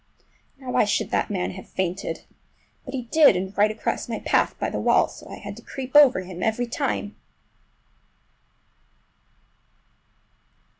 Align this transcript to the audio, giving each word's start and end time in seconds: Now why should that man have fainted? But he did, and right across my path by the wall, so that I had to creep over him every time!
Now 0.57 0.71
why 0.71 0.85
should 0.85 1.11
that 1.11 1.29
man 1.29 1.51
have 1.51 1.69
fainted? 1.69 2.23
But 2.85 2.95
he 2.95 3.03
did, 3.03 3.35
and 3.35 3.55
right 3.55 3.69
across 3.69 4.09
my 4.09 4.17
path 4.17 4.57
by 4.57 4.71
the 4.71 4.79
wall, 4.79 5.07
so 5.07 5.27
that 5.27 5.33
I 5.33 5.37
had 5.37 5.55
to 5.57 5.61
creep 5.61 5.95
over 5.95 6.21
him 6.21 6.41
every 6.41 6.65
time! 6.65 7.15